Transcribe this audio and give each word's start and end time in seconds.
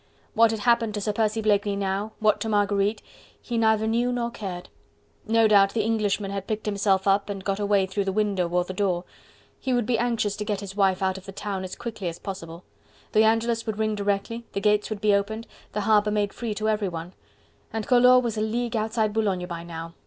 What 0.33 0.49
had 0.49 0.61
happened 0.61 0.95
to 0.95 1.01
Sir 1.01 1.13
Percy 1.13 1.43
Blakeney 1.43 1.75
now, 1.75 2.13
what 2.17 2.39
to 2.41 2.49
Marguerite, 2.49 3.03
he 3.39 3.55
neither 3.55 3.85
knew 3.85 4.11
nor 4.11 4.31
cared. 4.31 4.67
No 5.27 5.47
doubt 5.47 5.75
the 5.75 5.83
Englishman 5.83 6.31
had 6.31 6.47
picked 6.47 6.65
himself 6.65 7.07
up 7.07 7.29
and 7.29 7.43
got 7.43 7.59
away 7.59 7.85
through 7.85 8.05
the 8.05 8.11
window 8.11 8.49
or 8.49 8.63
the 8.63 8.73
door: 8.73 9.03
he 9.59 9.73
would 9.73 9.85
be 9.85 9.99
anxious 9.99 10.35
to 10.37 10.43
get 10.43 10.59
his 10.61 10.75
wife 10.75 11.03
out 11.03 11.19
of 11.19 11.27
the 11.27 11.31
town 11.31 11.63
as 11.63 11.75
quickly 11.75 12.07
as 12.07 12.17
possible. 12.17 12.63
The 13.11 13.23
Angelus 13.23 13.67
would 13.67 13.77
ring 13.77 13.93
directly, 13.93 14.43
the 14.53 14.59
gates 14.59 14.89
would 14.89 15.01
be 15.01 15.13
opened, 15.13 15.45
the 15.73 15.81
harbour 15.81 16.09
made 16.09 16.33
free 16.33 16.55
to 16.55 16.67
everyone.... 16.67 17.13
And 17.71 17.85
Collot 17.85 18.23
was 18.23 18.37
a 18.37 18.41
league 18.41 18.75
outside 18.75 19.13
Boulogne 19.13 19.45
by 19.45 19.61
now... 19.63 19.93